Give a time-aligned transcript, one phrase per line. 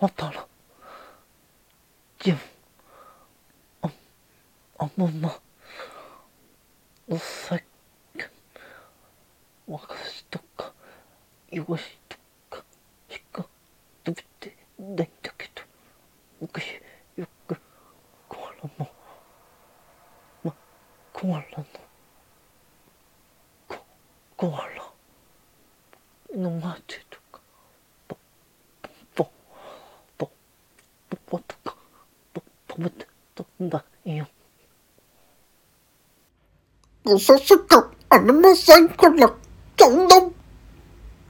[0.00, 0.46] 渡ら、
[2.20, 2.34] じゅ、
[3.82, 3.90] あ、
[4.78, 5.40] あのな、
[7.08, 7.62] のさっ、
[9.66, 10.72] わかしとか、
[11.50, 12.16] よしと
[12.48, 12.64] か、
[13.10, 13.44] しか、
[14.06, 15.62] 食べてないんだけど、
[16.40, 16.80] 昔、
[17.16, 17.56] よく、
[18.28, 18.88] コアラも、
[20.44, 20.54] ま、
[21.12, 21.66] コアラの、
[23.66, 23.76] コ、
[24.36, 24.92] コアラ、
[26.36, 27.17] のまってと、
[31.28, 31.74] 보트가
[32.32, 33.04] 또 도부터
[33.58, 34.26] 뜬다 이요.
[37.04, 39.40] 무섭스카 아니면 사이클락
[39.76, 40.27] 정답